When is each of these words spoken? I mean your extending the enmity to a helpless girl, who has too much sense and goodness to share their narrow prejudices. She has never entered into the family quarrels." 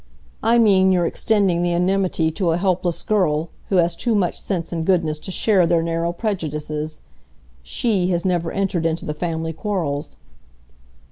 I 0.41 0.57
mean 0.57 0.91
your 0.91 1.05
extending 1.05 1.61
the 1.61 1.73
enmity 1.73 2.31
to 2.31 2.49
a 2.49 2.57
helpless 2.57 3.03
girl, 3.03 3.51
who 3.69 3.75
has 3.75 3.95
too 3.95 4.15
much 4.15 4.41
sense 4.41 4.73
and 4.73 4.83
goodness 4.83 5.19
to 5.19 5.29
share 5.29 5.67
their 5.67 5.83
narrow 5.83 6.11
prejudices. 6.11 7.01
She 7.61 8.07
has 8.07 8.25
never 8.25 8.51
entered 8.51 8.87
into 8.87 9.05
the 9.05 9.13
family 9.13 9.53
quarrels." 9.53 10.17